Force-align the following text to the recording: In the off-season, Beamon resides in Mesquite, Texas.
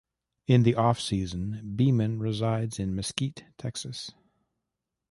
In 0.47 0.63
the 0.63 0.73
off-season, 0.73 1.75
Beamon 1.75 2.17
resides 2.19 2.79
in 2.79 2.95
Mesquite, 2.95 3.45
Texas. 3.59 4.11